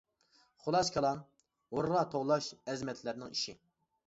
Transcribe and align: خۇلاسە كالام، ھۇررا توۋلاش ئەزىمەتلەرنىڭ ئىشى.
خۇلاسە 0.63 0.93
كالام، 0.95 1.21
ھۇررا 1.75 2.01
توۋلاش 2.15 2.49
ئەزىمەتلەرنىڭ 2.63 3.39
ئىشى. 3.39 3.57